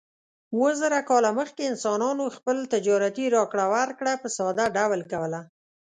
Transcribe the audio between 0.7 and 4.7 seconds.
زره کاله مخکې انسانانو خپل تجارتي راکړه ورکړه په ساده